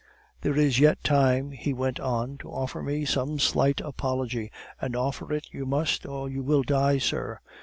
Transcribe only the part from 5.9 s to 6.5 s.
or you